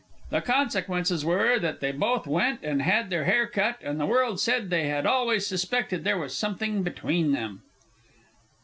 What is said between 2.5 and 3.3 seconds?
and had their